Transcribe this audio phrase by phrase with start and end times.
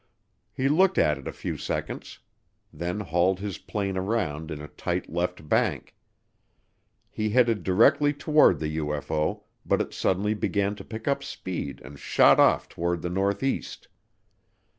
[0.51, 2.17] He looked at it a few seconds,
[2.73, 5.95] then hauled his plane around in a tight left bank.
[7.11, 11.99] He headed directly toward the UFO, but it suddenly began to pick up speed and
[11.99, 13.89] shot off toward the northeast.